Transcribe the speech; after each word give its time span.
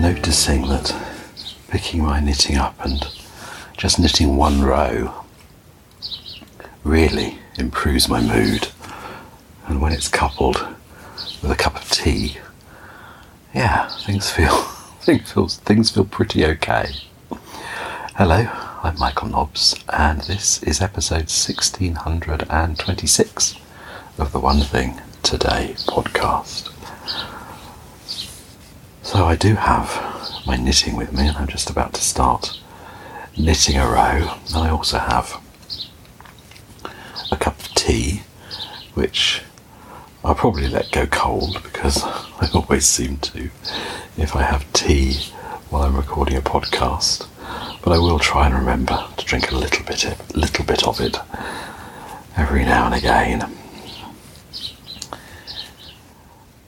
Noticing 0.00 0.62
that 0.68 0.96
picking 1.68 2.02
my 2.02 2.20
knitting 2.20 2.56
up 2.56 2.74
and 2.82 3.06
just 3.76 3.98
knitting 3.98 4.34
one 4.34 4.62
row 4.62 5.26
really 6.84 7.36
improves 7.58 8.08
my 8.08 8.22
mood. 8.22 8.68
And 9.66 9.82
when 9.82 9.92
it's 9.92 10.08
coupled 10.08 10.66
with 11.42 11.50
a 11.50 11.54
cup 11.54 11.76
of 11.76 11.90
tea, 11.90 12.38
yeah, 13.54 13.90
things 14.06 14.30
feel 14.30 14.56
things 15.02 15.32
feel 15.32 15.48
things 15.48 15.90
feel 15.90 16.06
pretty 16.06 16.46
okay. 16.46 16.94
Hello, 18.16 18.48
I'm 18.82 18.98
Michael 18.98 19.28
Nobbs, 19.28 19.74
and 19.92 20.22
this 20.22 20.62
is 20.62 20.80
episode 20.80 21.28
1626 21.28 23.56
of 24.16 24.32
the 24.32 24.40
One 24.40 24.60
Thing 24.60 24.98
Today 25.22 25.74
podcast. 25.86 26.70
So 29.10 29.24
I 29.24 29.34
do 29.34 29.56
have 29.56 30.46
my 30.46 30.56
knitting 30.56 30.94
with 30.94 31.12
me, 31.12 31.26
and 31.26 31.36
I'm 31.36 31.48
just 31.48 31.68
about 31.68 31.94
to 31.94 32.00
start 32.00 32.56
knitting 33.36 33.76
a 33.76 33.84
row. 33.84 34.36
And 34.46 34.54
I 34.54 34.70
also 34.70 34.98
have 34.98 35.42
a 37.32 37.36
cup 37.36 37.58
of 37.58 37.74
tea, 37.74 38.22
which 38.94 39.42
I'll 40.22 40.36
probably 40.36 40.68
let 40.68 40.92
go 40.92 41.06
cold 41.06 41.60
because 41.64 42.04
I 42.04 42.50
always 42.54 42.86
seem 42.86 43.16
to 43.16 43.50
if 44.16 44.36
I 44.36 44.42
have 44.42 44.72
tea 44.72 45.14
while 45.70 45.82
I'm 45.82 45.96
recording 45.96 46.36
a 46.36 46.40
podcast. 46.40 47.26
But 47.82 47.92
I 47.92 47.98
will 47.98 48.20
try 48.20 48.46
and 48.46 48.54
remember 48.54 49.08
to 49.16 49.24
drink 49.24 49.50
a 49.50 49.56
little 49.56 49.84
bit, 49.84 50.04
a 50.04 50.16
little 50.38 50.64
bit 50.64 50.86
of 50.86 51.00
it 51.00 51.16
every 52.36 52.64
now 52.64 52.86
and 52.86 52.94
again. 52.94 53.56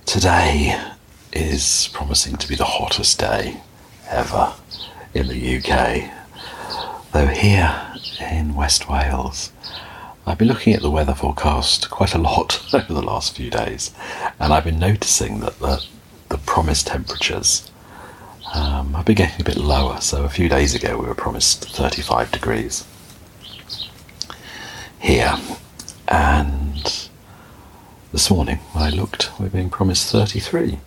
Today 0.07 0.92
is 1.33 1.89
promising 1.93 2.37
to 2.37 2.49
be 2.49 2.55
the 2.55 2.65
hottest 2.65 3.19
day 3.19 3.61
ever 4.09 4.55
in 5.15 5.29
the 5.29 5.57
UK. 5.59 6.11
Though 7.13 7.27
here 7.27 7.95
in 8.21 8.55
West 8.55 8.89
Wales, 8.89 9.53
I've 10.27 10.39
been 10.39 10.49
looking 10.49 10.75
at 10.75 10.83
the 10.83 10.91
weather 10.91 11.15
forecast 11.15 11.91
quite 11.91 12.15
a 12.15 12.19
lot 12.19 12.63
over 12.75 12.93
the 12.93 13.03
last 13.03 13.37
few 13.37 13.51
days, 13.51 13.93
and 14.39 14.53
I've 14.53 14.65
been 14.65 14.79
noticing 14.79 15.41
that 15.41 15.59
the, 15.59 15.85
the 16.29 16.39
promised 16.39 16.87
temperatures 16.87 17.71
um, 18.55 18.95
have 18.95 19.07
been 19.07 19.17
getting 19.17 19.41
a 19.41 19.45
bit 19.45 19.57
lower. 19.57 20.01
So 20.01 20.25
a 20.25 20.29
few 20.29 20.49
days 20.49 20.75
ago, 20.75 20.97
we 20.99 21.07
were 21.07 21.15
promised 21.15 21.69
35 21.71 22.31
degrees 22.31 22.87
here, 25.01 25.37
and 26.09 27.09
this 28.13 28.31
morning 28.31 28.59
when 28.73 28.85
I 28.85 28.91
looked, 28.91 29.31
we're 29.41 29.49
being 29.49 29.71
promised 29.71 30.11
33. 30.13 30.79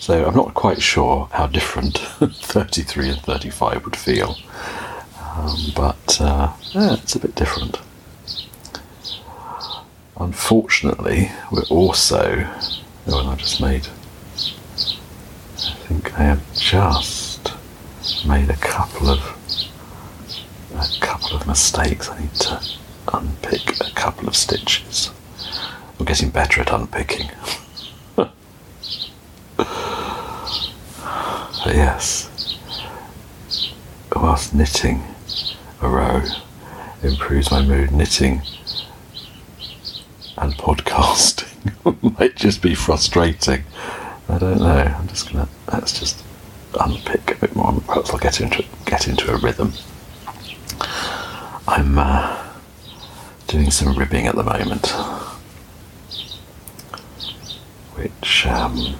So 0.00 0.24
I'm 0.26 0.34
not 0.34 0.54
quite 0.54 0.80
sure 0.80 1.28
how 1.30 1.46
different 1.46 1.98
33 1.98 3.10
and 3.10 3.20
35 3.20 3.84
would 3.84 3.96
feel, 3.96 4.34
um, 5.22 5.56
but 5.76 6.18
uh, 6.18 6.54
yeah, 6.70 6.94
it's 6.94 7.14
a 7.14 7.18
bit 7.18 7.34
different. 7.34 7.78
Unfortunately, 10.18 11.30
we're 11.52 11.64
also. 11.68 12.48
Oh, 13.08 13.20
and 13.20 13.28
I 13.28 13.34
just 13.34 13.60
made. 13.60 13.88
I 15.58 15.74
think 15.86 16.18
I 16.18 16.22
have 16.22 16.54
just 16.54 17.52
made 18.26 18.48
a 18.48 18.56
couple 18.56 19.10
of 19.10 19.68
a 20.74 21.00
couple 21.00 21.36
of 21.36 21.46
mistakes. 21.46 22.08
I 22.08 22.20
need 22.22 22.34
to 22.36 22.62
unpick 23.12 23.78
a 23.82 23.90
couple 23.90 24.28
of 24.28 24.34
stitches. 24.34 25.10
I'm 25.98 26.06
getting 26.06 26.30
better 26.30 26.62
at 26.62 26.72
unpicking. 26.72 27.30
yes, 31.66 32.56
whilst 34.14 34.54
knitting 34.54 35.02
a 35.80 35.88
row 35.88 36.22
improves 37.02 37.50
my 37.50 37.62
mood, 37.62 37.92
knitting 37.92 38.42
and 40.38 40.54
podcasting 40.54 41.48
might 42.18 42.36
just 42.36 42.62
be 42.62 42.74
frustrating. 42.74 43.64
I 44.28 44.38
don't 44.38 44.58
know. 44.60 44.94
I'm 44.98 45.08
just 45.08 45.30
gonna 45.32 45.48
let's 45.72 45.98
just 45.98 46.22
unpick 46.80 47.36
a 47.36 47.40
bit 47.40 47.56
more. 47.56 47.72
Perhaps 47.86 48.10
I'll 48.10 48.18
get 48.18 48.40
into 48.40 48.64
get 48.86 49.08
into 49.08 49.32
a 49.32 49.36
rhythm. 49.36 49.72
I'm 51.68 51.98
uh, 51.98 52.48
doing 53.46 53.70
some 53.70 53.96
ribbing 53.96 54.26
at 54.26 54.34
the 54.34 54.42
moment, 54.42 54.86
which. 57.96 58.46
Um, 58.46 58.96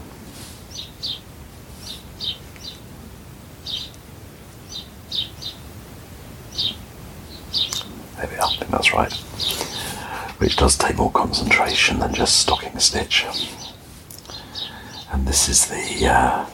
Maybe 8.18 8.36
I 8.38 8.46
think 8.58 8.70
right. 8.92 9.12
Which 10.38 10.56
does 10.56 10.76
take 10.76 10.96
more 10.96 11.12
concentration 11.12 11.98
than 11.98 12.14
just 12.14 12.38
stocking 12.38 12.78
stitch. 12.78 13.26
And 15.12 15.26
this 15.26 15.48
is 15.48 15.66
the 15.66 16.06
uh, 16.06 16.46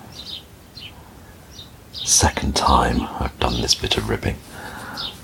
second 1.93 2.57
time 2.57 3.03
I've 3.21 3.39
done 3.39 3.61
this 3.61 3.75
bit 3.75 3.97
of 3.97 4.09
ribbing. 4.09 4.37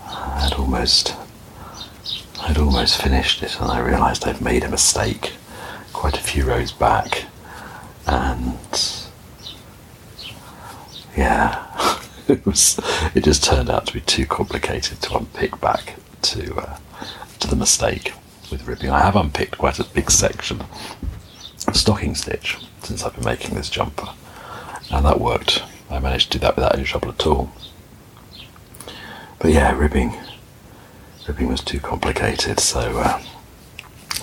I'd 0.07 0.55
almost, 0.59 1.15
I'd 2.43 2.59
almost 2.59 3.01
finished 3.01 3.43
it, 3.43 3.61
and 3.61 3.71
I 3.71 3.81
realised 3.81 4.27
I'd 4.27 4.41
made 4.41 4.65
a 4.65 4.69
mistake 4.69 5.33
quite 5.93 6.17
a 6.17 6.21
few 6.21 6.45
rows 6.45 6.73
back, 6.73 7.25
and 8.07 8.59
yeah, 11.17 11.99
it 12.29 12.45
was. 12.45 12.79
It 13.15 13.25
just 13.25 13.45
turned 13.45 13.71
out 13.71 13.87
to 13.87 13.93
be 13.93 14.01
too 14.01 14.27
complicated 14.27 15.01
to 15.03 15.17
unpick 15.17 15.61
back 15.61 15.97
to 16.23 16.55
uh, 16.57 16.79
to 17.43 17.49
the 17.49 17.57
mistake 17.57 18.13
with 18.53 18.69
ribbing. 18.69 18.91
I 18.91 19.01
have 19.01 19.17
unpicked 19.17 19.59
quite 19.59 19.81
a 19.81 19.85
big 19.85 20.13
section 20.13 20.61
of 21.67 21.77
stocking 21.77 22.15
stitch 22.15 22.57
since 22.85 23.03
I've 23.03 23.17
been 23.17 23.25
making 23.25 23.57
this 23.57 23.69
jumper, 23.69 24.09
and 24.93 25.05
that 25.05 25.21
worked. 25.21 25.65
I 25.91 25.99
managed 25.99 26.31
to 26.33 26.39
do 26.39 26.43
that 26.43 26.55
without 26.55 26.77
any 26.77 26.85
trouble 26.85 27.09
at 27.09 27.27
all. 27.27 27.51
But 29.41 29.51
yeah, 29.51 29.77
ribbing, 29.77 30.17
ribbing 31.27 31.49
was 31.49 31.61
too 31.61 31.81
complicated, 31.81 32.61
so 32.61 32.99
uh, 32.99 33.21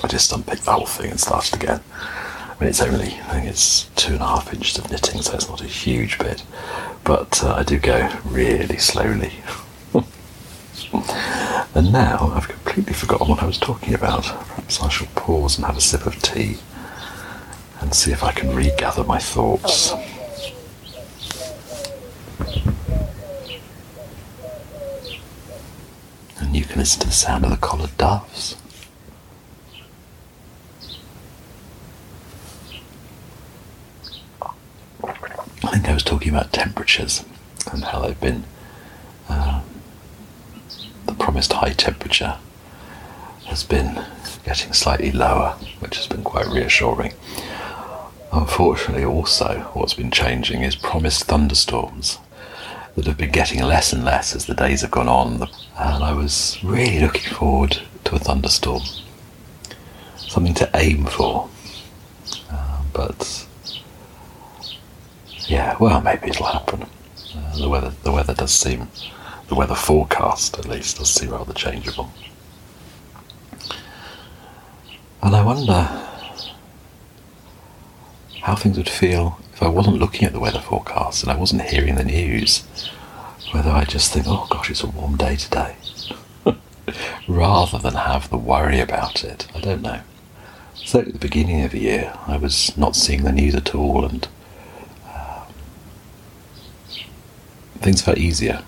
I 0.02 0.08
just 0.08 0.32
unpicked 0.32 0.64
the 0.64 0.72
whole 0.72 0.86
thing 0.86 1.12
and 1.12 1.20
started 1.20 1.62
again. 1.62 1.82
I 1.92 2.56
mean, 2.58 2.70
it's 2.70 2.82
only 2.82 3.20
I 3.28 3.34
think 3.34 3.48
it's 3.48 3.90
two 3.98 4.14
and 4.14 4.22
a 4.22 4.28
half 4.28 4.54
inches 4.54 4.78
of 4.78 4.90
knitting, 4.90 5.22
so 5.22 5.34
it's 5.34 5.50
not 5.50 5.62
a 5.62 5.66
huge 5.66 6.18
bit, 6.20 6.44
but 7.04 7.44
uh, 7.44 7.54
I 7.56 7.64
do 7.64 7.80
go 7.80 8.10
really 8.24 8.78
slowly. 8.78 9.34
And 11.76 11.94
now 11.94 12.32
I've 12.36 12.48
completely 12.48 12.94
forgotten 12.94 13.28
what 13.28 13.44
I 13.44 13.46
was 13.46 13.58
talking 13.58 13.94
about. 13.94 14.24
Perhaps 14.24 14.82
I 14.82 14.90
shall 14.90 15.08
pause 15.16 15.58
and 15.58 15.66
have 15.66 15.78
a 15.78 15.82
sip 15.82 16.06
of 16.06 16.22
tea 16.22 16.58
and 17.80 17.94
see 17.94 18.12
if 18.12 18.24
I 18.24 18.32
can 18.32 18.54
regather 18.54 19.04
my 19.04 19.20
thoughts. 19.20 19.94
And 26.40 26.56
you 26.56 26.66
can 26.66 26.80
listen 26.80 27.02
to 27.02 27.08
the 27.08 27.14
sound 27.14 27.46
of 27.46 27.52
the 27.52 27.58
collared 27.58 27.96
doves. 27.98 28.58
I 35.02 35.72
think 35.72 35.88
I 35.88 35.94
was 35.94 36.04
talking 36.04 36.30
about 36.30 36.52
temperatures 36.52 37.24
and 37.72 37.84
how 37.84 38.02
they've 38.02 38.20
been 38.20 38.44
promised 41.40 41.54
high 41.54 41.72
temperature 41.72 42.38
has 43.46 43.64
been 43.64 44.04
getting 44.44 44.74
slightly 44.74 45.10
lower, 45.10 45.52
which 45.80 45.96
has 45.96 46.06
been 46.06 46.22
quite 46.22 46.46
reassuring. 46.48 47.14
Unfortunately, 48.34 49.06
also, 49.06 49.60
what's 49.74 49.94
been 49.94 50.12
changing 50.12 50.64
is 50.64 50.76
promised 50.76 51.24
thunderstorms 51.24 52.20
that 52.96 53.06
have 53.06 53.18
been 53.18 53.32
getting 53.32 53.64
less 53.64 53.94
and 53.94 54.04
less 54.04 54.36
as 54.36 54.48
the 54.48 54.54
days 54.54 54.82
have 54.82 54.92
gone 54.92 55.08
on. 55.08 55.44
And 55.78 56.04
I 56.04 56.12
was 56.12 56.62
really 56.62 57.00
looking 57.00 57.34
forward 57.34 57.80
to 58.04 58.16
a 58.16 58.20
thunderstorm, 58.20 58.84
something 60.18 60.56
to 60.56 60.70
aim 60.74 61.06
for. 61.06 61.48
Uh, 62.52 62.82
but 62.92 63.48
yeah, 65.48 65.78
well, 65.80 66.02
maybe 66.02 66.28
it'll 66.28 66.48
happen. 66.48 66.84
Uh, 67.34 67.58
the 67.58 67.70
weather, 67.70 67.94
the 68.04 68.12
weather 68.12 68.34
does 68.34 68.52
seem 68.52 68.90
the 69.50 69.56
weather 69.56 69.76
forecast, 69.76 70.58
at 70.60 70.68
least, 70.68 70.98
does 70.98 71.10
seem 71.10 71.32
rather 71.32 71.54
changeable. 71.54 72.12
And 75.22 75.36
I 75.36 75.44
wonder 75.44 75.90
how 78.42 78.56
things 78.56 78.78
would 78.78 78.88
feel 78.88 79.40
if 79.54 79.62
I 79.62 79.68
wasn't 79.68 79.98
looking 79.98 80.26
at 80.26 80.34
the 80.34 80.40
weather 80.40 80.62
forecast 80.62 81.24
and 81.24 81.32
I 81.32 81.36
wasn't 81.36 81.64
hearing 81.64 81.96
the 81.96 82.06
news. 82.06 82.64
Whether 83.52 83.72
I 83.72 83.84
just 83.84 84.14
think, 84.14 84.28
oh 84.28 84.48
gosh, 84.50 84.70
it's 84.70 84.84
a 84.84 84.88
warm 84.88 85.18
day 85.18 85.36
today, 85.36 85.76
rather 87.28 87.80
than 87.80 87.96
have 87.96 88.30
the 88.30 88.38
worry 88.38 88.80
about 88.80 89.24
it. 89.24 89.48
I 89.56 89.60
don't 89.60 89.82
know. 89.82 90.02
So 90.76 91.00
at 91.00 91.12
the 91.12 91.20
beginning 91.20 91.64
of 91.64 91.72
the 91.72 91.80
year, 91.80 92.14
I 92.28 92.38
was 92.38 92.78
not 92.78 92.96
seeing 92.96 93.24
the 93.24 93.32
news 93.32 93.56
at 93.56 93.74
all, 93.74 94.06
and 94.06 94.28
uh, 95.08 95.46
things 97.80 98.04
felt 98.04 98.20
easier. 98.20 98.64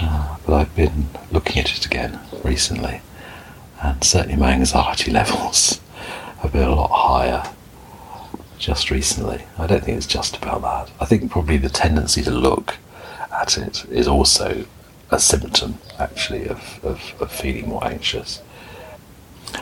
Uh, 0.00 0.36
but 0.46 0.54
I've 0.54 0.74
been 0.74 1.08
looking 1.30 1.58
at 1.58 1.76
it 1.76 1.84
again 1.86 2.18
recently, 2.42 3.02
and 3.82 4.02
certainly 4.02 4.36
my 4.36 4.52
anxiety 4.52 5.10
levels 5.20 5.80
have 6.40 6.52
been 6.52 6.68
a 6.68 6.74
lot 6.74 6.90
higher 6.90 7.52
just 8.58 8.90
recently. 8.90 9.44
I 9.58 9.66
don't 9.66 9.84
think 9.84 9.96
it's 9.96 10.06
just 10.06 10.36
about 10.36 10.62
that. 10.62 10.90
I 11.00 11.04
think 11.04 11.30
probably 11.30 11.56
the 11.56 11.68
tendency 11.68 12.22
to 12.22 12.30
look 12.30 12.76
at 13.32 13.58
it 13.58 13.84
is 13.86 14.06
also 14.06 14.64
a 15.10 15.18
symptom, 15.18 15.78
actually, 15.98 16.48
of, 16.48 16.80
of, 16.82 17.14
of 17.20 17.30
feeling 17.30 17.68
more 17.68 17.84
anxious. 17.84 18.40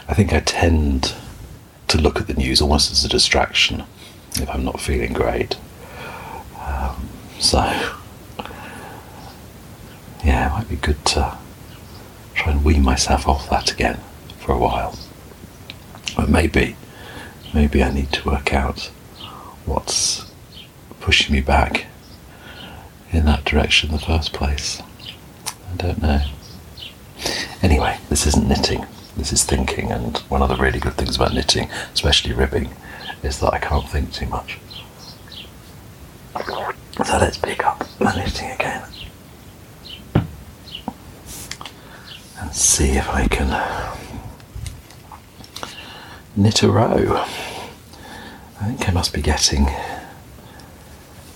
I 0.08 0.14
think 0.14 0.32
I 0.32 0.40
tend 0.40 1.14
to 1.88 1.98
look 1.98 2.20
at 2.20 2.26
the 2.28 2.34
news 2.34 2.60
almost 2.60 2.92
as 2.92 3.04
a 3.04 3.08
distraction 3.08 3.84
if 4.34 4.48
I'm 4.48 4.64
not 4.64 4.80
feeling 4.80 5.12
great. 5.12 5.56
Um, 6.60 7.08
so, 7.38 7.58
yeah, 10.24 10.48
it 10.48 10.52
might 10.52 10.68
be 10.68 10.76
good 10.76 11.04
to 11.06 11.38
try 12.34 12.52
and 12.52 12.64
wean 12.64 12.82
myself 12.82 13.26
off 13.26 13.48
that 13.50 13.72
again 13.72 14.00
for 14.38 14.52
a 14.52 14.58
while. 14.58 14.98
But 16.16 16.28
maybe, 16.28 16.76
maybe 17.54 17.82
I 17.82 17.90
need 17.90 18.12
to 18.12 18.28
work 18.28 18.52
out 18.52 18.90
what's 19.64 20.30
pushing 21.00 21.34
me 21.34 21.40
back 21.40 21.86
in 23.12 23.24
that 23.26 23.44
direction 23.44 23.90
in 23.90 23.96
the 23.96 24.04
first 24.04 24.32
place. 24.32 24.82
I 25.72 25.76
don't 25.76 26.02
know. 26.02 26.22
Anyway, 27.62 27.98
this 28.08 28.26
isn't 28.26 28.48
knitting, 28.48 28.86
this 29.16 29.32
is 29.32 29.44
thinking, 29.44 29.90
and 29.92 30.18
one 30.28 30.42
of 30.42 30.48
the 30.48 30.56
really 30.56 30.80
good 30.80 30.94
things 30.94 31.16
about 31.16 31.34
knitting, 31.34 31.68
especially 31.92 32.32
ribbing, 32.32 32.70
is 33.22 33.40
that 33.40 33.52
I 33.52 33.58
can't 33.58 33.88
think 33.88 34.12
too 34.12 34.26
much. 34.26 34.58
So 37.04 37.18
let's 37.18 37.38
pick 37.38 37.64
up 37.66 37.84
the 37.98 38.14
knitting 38.14 38.50
again 38.52 38.82
and 42.39 42.39
see 42.52 42.92
if 42.92 43.08
I 43.08 43.26
can 43.28 43.48
knit 46.36 46.62
a 46.62 46.70
row. 46.70 47.24
I 48.60 48.64
think 48.64 48.88
I 48.88 48.92
must 48.92 49.12
be 49.12 49.22
getting 49.22 49.68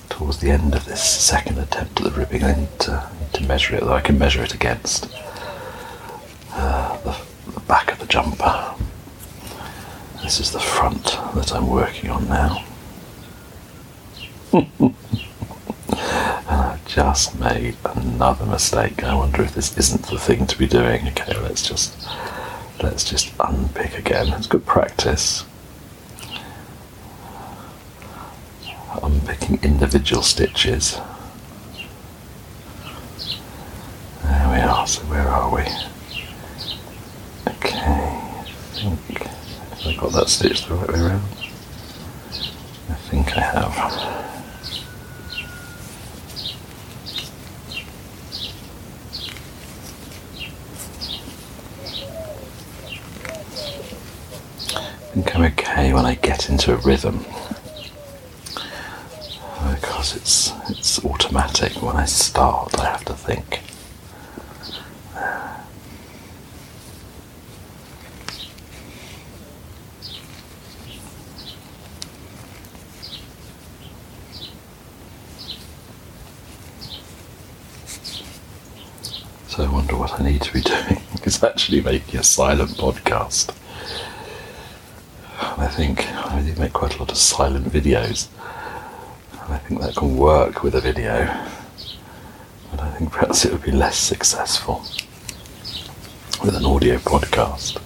towards 0.08 0.38
the 0.38 0.50
end 0.50 0.74
of 0.74 0.84
this 0.84 1.02
second 1.02 1.58
attempt 1.58 2.00
at 2.00 2.04
the 2.04 2.10
ribbing. 2.18 2.44
I 2.44 2.54
need 2.54 2.78
to, 2.80 3.08
to 3.32 3.42
measure 3.44 3.74
it, 3.74 3.80
though 3.80 3.94
I 3.94 4.00
can 4.00 4.18
measure 4.18 4.42
it 4.42 4.54
against 4.54 5.08
uh, 6.52 6.96
the, 6.98 7.16
the 7.52 7.60
back 7.60 7.92
of 7.92 7.98
the 7.98 8.06
jumper. 8.06 8.74
This 10.22 10.40
is 10.40 10.52
the 10.52 10.60
front 10.60 11.18
that 11.34 11.52
I'm 11.52 11.68
working 11.68 12.10
on 12.10 12.28
now. 12.28 12.64
just 16.94 17.40
made 17.40 17.76
another 17.84 18.46
mistake. 18.46 19.02
I 19.02 19.16
wonder 19.16 19.42
if 19.42 19.52
this 19.52 19.76
isn't 19.76 20.06
the 20.06 20.18
thing 20.18 20.46
to 20.46 20.56
be 20.56 20.68
doing. 20.68 21.08
Okay, 21.08 21.36
let's 21.40 21.68
just 21.68 21.92
let's 22.80 23.02
just 23.02 23.32
unpick 23.40 23.98
again. 23.98 24.28
It's 24.28 24.46
good 24.46 24.64
practice. 24.64 25.44
Unpicking 29.02 29.58
individual 29.64 30.22
stitches. 30.22 31.00
There 34.22 34.48
we 34.52 34.60
are. 34.60 34.86
So 34.86 35.02
where 35.06 35.26
are 35.26 35.52
we? 35.52 35.62
Okay, 37.54 37.76
I 37.76 38.44
think 38.72 39.26
I 39.84 39.96
got 40.00 40.12
that 40.12 40.28
stitch 40.28 40.64
the 40.66 40.74
right 40.74 40.92
way 40.92 41.00
around. 41.00 41.24
I 42.88 42.94
think 43.10 43.36
I 43.36 43.40
have. 43.40 44.23
I 55.14 55.16
think 55.16 55.36
I'm 55.36 55.42
okay 55.44 55.92
when 55.92 56.04
I 56.06 56.16
get 56.16 56.50
into 56.50 56.74
a 56.74 56.76
rhythm 56.78 57.24
oh, 58.58 59.78
because 59.80 60.16
it's 60.16 60.52
it's 60.68 61.04
automatic. 61.04 61.80
When 61.80 61.94
I 61.94 62.04
start, 62.04 62.76
I 62.80 62.86
have 62.86 63.04
to 63.04 63.14
think. 63.14 63.60
So 79.46 79.62
I 79.62 79.68
wonder 79.70 79.96
what 79.96 80.20
I 80.20 80.24
need 80.24 80.42
to 80.42 80.52
be 80.52 80.60
doing. 80.62 81.00
It's 81.22 81.40
actually 81.44 81.82
making 81.82 82.18
a 82.18 82.24
silent 82.24 82.70
podcast. 82.70 83.54
I 85.56 85.68
think 85.68 86.06
I 86.08 86.42
do 86.42 86.54
make 86.60 86.72
quite 86.72 86.96
a 86.96 86.98
lot 86.98 87.10
of 87.10 87.16
silent 87.16 87.66
videos. 87.66 88.28
And 89.44 89.54
I 89.54 89.58
think 89.58 89.80
that 89.80 89.94
can 89.94 90.16
work 90.16 90.62
with 90.62 90.74
a 90.74 90.80
video. 90.80 91.26
But 92.70 92.80
I 92.80 92.90
think 92.92 93.12
perhaps 93.12 93.44
it 93.44 93.52
would 93.52 93.62
be 93.62 93.70
less 93.70 93.96
successful 93.96 94.84
with 96.42 96.56
an 96.56 96.64
audio 96.64 96.96
podcast. 96.98 97.80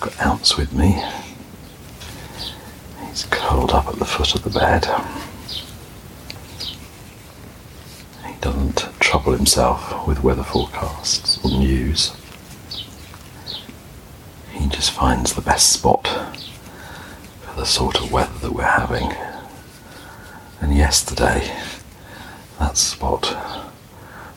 Got 0.00 0.20
Ounce 0.26 0.56
with 0.56 0.72
me. 0.72 1.02
He's 3.08 3.24
curled 3.30 3.70
up 3.72 3.86
at 3.86 3.96
the 3.96 4.04
foot 4.22 4.36
of 4.36 4.52
the 4.52 4.60
bed. 4.60 4.86
He 8.24 8.34
doesn't 8.40 8.88
trouble 9.00 9.32
himself 9.32 10.06
with 10.06 10.22
weather 10.22 10.44
forecasts 10.44 11.44
or 11.44 11.50
news. 11.50 12.14
He 14.52 14.68
just 14.68 14.92
finds 14.92 15.32
the 15.34 15.40
best 15.40 15.72
spot 15.72 16.06
for 17.40 17.56
the 17.56 17.66
sort 17.66 18.00
of 18.00 18.12
weather 18.12 18.38
that 18.42 18.52
we're 18.52 18.62
having. 18.62 19.12
And 20.60 20.76
yesterday, 20.76 21.52
that 22.60 22.76
spot, 22.76 23.26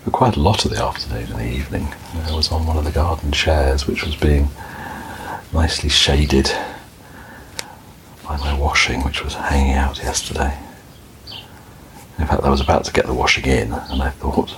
for 0.04 0.10
quite 0.10 0.36
a 0.36 0.42
lot 0.42 0.66
of 0.66 0.72
the 0.72 0.84
afternoon 0.84 1.32
and 1.32 1.40
the 1.40 1.56
evening, 1.56 1.94
I 2.24 2.36
was 2.36 2.52
on 2.52 2.66
one 2.66 2.78
of 2.78 2.86
the 2.86 2.92
garden 2.92 3.32
chairs 3.32 3.86
which 3.86 4.04
was 4.04 4.16
being 4.16 4.48
nicely 5.54 5.90
shaded 5.90 6.52
washing, 8.76 9.02
which 9.04 9.24
was 9.24 9.36
hanging 9.36 9.72
out 9.74 9.98
yesterday. 10.00 10.54
In 12.20 12.28
fact, 12.28 12.44
I 12.44 12.50
was 12.50 12.60
about 12.60 12.84
to 12.84 12.92
get 12.92 13.06
the 13.06 13.14
washing 13.14 13.46
in, 13.46 13.72
and 13.72 14.02
I 14.02 14.10
thought 14.10 14.54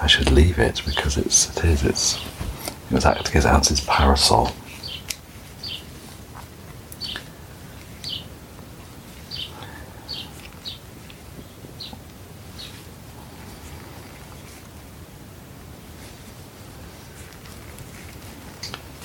I 0.00 0.06
should 0.06 0.30
leave 0.30 0.60
it 0.60 0.80
because 0.86 1.16
it's 1.16 1.56
it 1.56 1.64
is 1.64 1.82
it's 1.82 2.24
it 2.88 2.92
was 2.94 3.04
acting 3.04 3.34
as 3.36 3.44
Ounce's 3.44 3.80
parasol. 3.80 4.52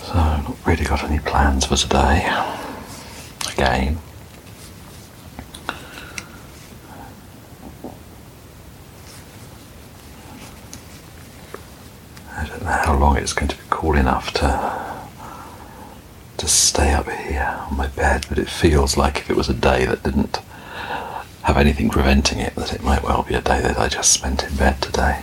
So, 0.03 0.13
not 0.13 0.57
really 0.67 0.83
got 0.85 1.03
any 1.05 1.17
plans 1.17 1.65
for 1.65 1.75
today. 1.75 2.19
Again. 3.53 3.97
I 12.41 12.45
don't 12.47 12.63
know 12.63 12.71
how 12.71 12.97
long 12.97 13.10
it's 13.21 13.33
going 13.33 13.47
to 13.47 13.55
be 13.55 13.63
cool 13.69 13.95
enough 13.95 14.33
to 14.33 14.81
to 16.37 16.47
stay 16.47 16.91
up 16.91 17.07
here 17.07 17.55
on 17.69 17.77
my 17.77 17.85
bed, 17.87 18.25
but 18.27 18.39
it 18.39 18.49
feels 18.49 18.97
like 18.97 19.17
if 19.19 19.29
it 19.29 19.37
was 19.37 19.47
a 19.47 19.53
day 19.53 19.85
that 19.85 20.01
didn't 20.01 20.37
have 21.43 21.55
anything 21.55 21.87
preventing 21.89 22.39
it, 22.39 22.55
that 22.55 22.73
it 22.73 22.81
might 22.81 23.03
well 23.03 23.21
be 23.21 23.35
a 23.35 23.41
day 23.41 23.61
that 23.61 23.77
I 23.77 23.87
just 23.87 24.11
spent 24.11 24.43
in 24.43 24.55
bed 24.55 24.81
today. 24.81 25.21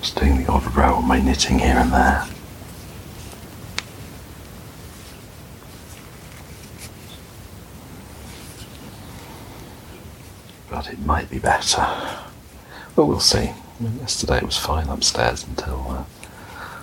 Just 0.00 0.16
doing 0.16 0.38
the 0.38 0.50
odd 0.50 0.74
row 0.74 0.94
on 0.94 1.06
my 1.06 1.20
knitting 1.20 1.58
here 1.58 1.76
and 1.76 1.92
there. 1.92 2.26
But 10.70 10.90
it 10.90 11.00
might 11.00 11.28
be 11.28 11.38
better. 11.38 11.86
Well, 12.96 13.06
we'll 13.06 13.20
see. 13.20 13.52
I 13.80 13.84
mean, 13.84 13.98
yesterday 14.00 14.36
it 14.38 14.42
was 14.44 14.58
fine 14.58 14.88
upstairs 14.88 15.44
until 15.44 15.86
uh, 15.88 16.04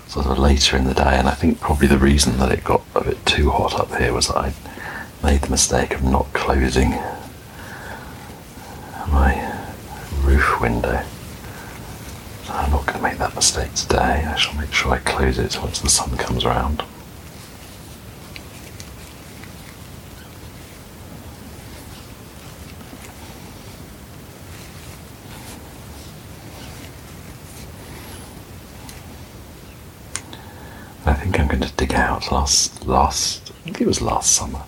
sort 0.08 0.25
of 0.25 0.39
later 0.39 0.75
in 0.77 0.86
the 0.86 0.96
day, 0.96 1.16
and 1.18 1.27
I 1.27 1.36
think 1.36 1.60
probably 1.60 1.88
the 1.88 2.00
reason 2.00 2.38
that 2.39 2.51
it 2.51 2.63
got 2.63 2.82
a 2.96 3.04
bit 3.04 3.24
too 3.24 3.51
hot 3.51 3.80
up 3.80 3.96
here 4.00 4.13
was 4.13 4.27
that 4.27 4.38
I 4.38 4.54
made 5.24 5.42
the 5.42 5.51
mistake 5.51 5.94
of 5.94 6.04
not 6.04 6.34
closing 6.34 6.92
my 9.12 9.63
roof 10.24 10.60
window. 10.60 11.04
I'm 12.50 12.72
not 12.72 12.86
going 12.88 12.98
to 12.98 13.04
make 13.04 13.18
that 13.20 13.36
mistake 13.36 13.74
today. 13.75 14.25
I 14.25 14.36
shall 14.36 14.56
make 14.60 14.74
sure 14.74 14.94
I 14.94 14.98
close 14.98 15.38
it 15.38 15.62
once 15.62 15.80
the 15.80 15.89
sun 15.89 16.18
comes 16.18 16.46
around. 16.46 16.84
I 31.06 31.13
think 31.13 31.37
I'm 31.48 31.60
going 31.60 31.72
to 31.72 31.77
dig 31.77 31.94
out 31.94 32.30
last 32.30 32.86
last. 32.86 33.51
I 33.51 33.54
think 33.63 33.80
it 33.80 33.88
was 33.88 34.01
last 34.01 34.36
summer. 34.36 34.63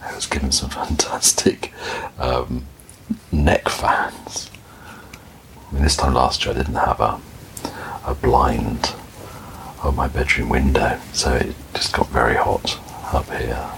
I 0.00 0.14
was 0.14 0.24
given 0.24 0.52
some 0.52 0.70
fantastic 0.84 1.72
um, 2.16 2.64
neck 3.32 3.68
fans. 3.68 4.48
I 5.68 5.74
mean, 5.74 5.82
this 5.82 5.96
time 5.96 6.14
last 6.14 6.44
year 6.44 6.54
I 6.54 6.58
didn't 6.58 6.76
have 6.76 7.00
a 7.00 7.20
a 8.06 8.14
blind 8.14 8.94
on 9.82 9.96
my 9.96 10.06
bedroom 10.06 10.48
window, 10.48 11.00
so 11.12 11.34
it 11.34 11.56
just 11.74 11.92
got 11.92 12.08
very 12.10 12.36
hot 12.36 12.78
up 13.12 13.28
here. 13.30 13.68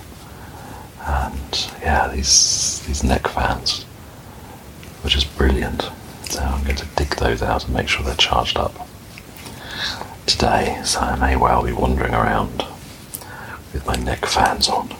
And 1.06 1.70
yeah, 1.80 2.08
these 2.08 2.80
these 2.86 3.02
neck 3.02 3.26
fans 3.26 3.86
were 5.02 5.08
just 5.08 5.34
brilliant. 5.38 5.88
So 6.24 6.40
I'm 6.40 6.62
going 6.62 6.76
to 6.76 6.86
dig 6.94 7.16
those 7.16 7.40
out 7.40 7.64
and 7.64 7.72
make 7.72 7.88
sure 7.88 8.04
they're 8.04 8.14
charged 8.16 8.58
up 8.58 8.86
today, 10.28 10.80
so 10.84 11.00
I 11.00 11.16
may 11.16 11.36
well 11.36 11.64
be 11.64 11.72
wandering 11.72 12.12
around 12.12 12.62
with 13.72 13.86
my 13.86 13.96
neck 13.96 14.26
fans 14.26 14.68
on. 14.68 14.88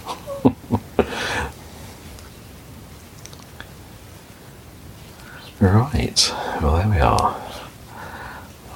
right, 5.60 6.34
well 6.62 6.76
there 6.76 6.88
we 6.88 6.98
are. 6.98 7.38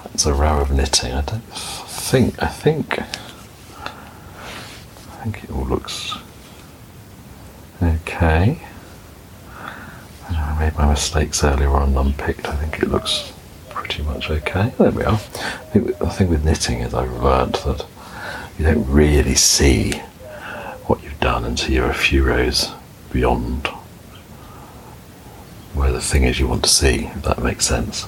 That's 0.04 0.26
a 0.26 0.34
row 0.34 0.60
of 0.60 0.70
knitting. 0.70 1.14
I 1.14 1.22
don't 1.22 1.42
think 1.54 2.42
I 2.42 2.48
think 2.48 2.98
I 2.98 3.06
think 5.22 5.44
it 5.44 5.50
all 5.50 5.64
looks 5.64 6.18
okay. 7.82 8.60
I 10.28 10.56
made 10.58 10.76
my 10.76 10.90
mistakes 10.90 11.42
earlier 11.42 11.70
on 11.70 11.96
unpicked. 11.96 12.46
I 12.46 12.56
think 12.56 12.82
it 12.82 12.90
looks 12.90 13.32
pretty 13.92 14.08
much 14.08 14.30
okay. 14.30 14.72
There 14.78 14.90
we 14.90 15.04
are. 15.04 15.14
I 15.14 15.16
think 15.16 15.98
the 15.98 16.08
thing 16.08 16.30
with 16.30 16.44
knitting 16.44 16.80
is 16.80 16.94
I've 16.94 17.12
learnt 17.12 17.62
that 17.64 17.84
you 18.58 18.64
don't 18.64 18.88
really 18.88 19.34
see 19.34 19.92
what 20.86 21.02
you've 21.02 21.20
done 21.20 21.44
until 21.44 21.72
you're 21.72 21.90
a 21.90 21.94
few 21.94 22.24
rows 22.24 22.72
beyond 23.12 23.66
where 25.74 25.92
the 25.92 26.00
thing 26.00 26.24
is 26.24 26.40
you 26.40 26.46
want 26.48 26.64
to 26.64 26.70
see, 26.70 27.06
if 27.06 27.22
that 27.22 27.42
makes 27.42 27.66
sense. 27.66 28.06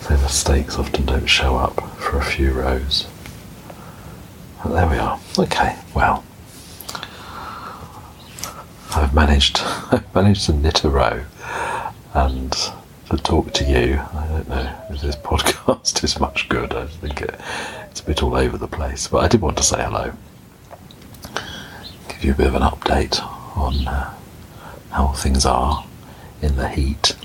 So 0.00 0.16
mistakes 0.16 0.78
often 0.78 1.04
don't 1.04 1.26
show 1.26 1.56
up 1.56 1.80
for 1.98 2.16
a 2.16 2.24
few 2.24 2.52
rows. 2.52 3.08
There 4.64 4.88
we 4.88 4.96
are. 4.96 5.20
Okay, 5.38 5.76
well. 5.94 6.24
I've 8.94 9.12
managed 9.14 9.60
I've 9.92 10.14
managed 10.14 10.46
to 10.46 10.54
knit 10.54 10.82
a 10.82 10.88
row 10.88 11.24
and 12.14 12.56
to 13.08 13.16
talk 13.16 13.52
to 13.54 13.64
you. 13.64 13.98
I 14.14 14.28
don't 14.28 14.48
know 14.48 14.74
if 14.90 15.00
this 15.00 15.16
podcast 15.30 16.04
is 16.04 16.20
much 16.20 16.48
good. 16.48 16.72
I 16.74 16.86
think 16.86 17.22
it, 17.22 17.38
it's 17.90 18.00
a 18.00 18.04
bit 18.04 18.22
all 18.22 18.34
over 18.34 18.58
the 18.58 18.68
place. 18.68 19.08
But 19.08 19.18
I 19.24 19.28
did 19.28 19.40
want 19.40 19.56
to 19.56 19.62
say 19.62 19.82
hello, 19.82 20.12
give 22.08 22.24
you 22.24 22.32
a 22.32 22.34
bit 22.34 22.46
of 22.48 22.54
an 22.54 22.62
update 22.62 23.20
on 23.56 23.88
uh, 23.88 24.14
how 24.90 25.08
things 25.08 25.46
are 25.46 25.84
in 26.42 26.56
the 26.56 26.68
heat. 26.68 27.16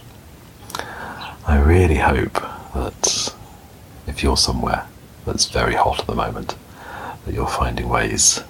I 1.46 1.60
really 1.60 1.98
hope 1.98 2.42
that 2.74 3.34
if 4.08 4.24
you're 4.24 4.38
somewhere 4.38 4.88
that's 5.26 5.50
very 5.50 5.76
hot 5.76 6.00
at 6.00 6.08
the 6.08 6.16
moment, 6.16 6.56
that 7.26 7.34
you're 7.34 7.48
finding 7.48 7.90
ways 7.90 8.42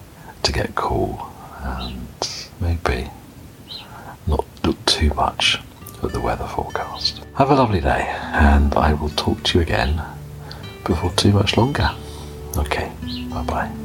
to 0.44 0.52
get 0.52 0.75
cool 0.75 1.32
and 1.62 2.08
maybe 2.60 3.10
not 4.28 4.46
look 4.63 4.84
too 4.86 5.13
much 5.13 5.60
the 6.12 6.22
weather 6.22 6.48
forecast. 6.48 7.24
Have 7.36 7.51
a 7.51 7.55
lovely 7.55 7.81
day, 7.81 8.07
and 8.33 8.74
I 8.75 8.93
will 8.93 9.10
talk 9.10 9.41
to 9.43 9.57
you 9.57 9.62
again 9.63 10.01
before 10.86 11.12
too 11.13 11.31
much 11.31 11.57
longer. 11.57 11.89
Okay, 12.57 12.91
bye 13.29 13.43
bye. 13.43 13.83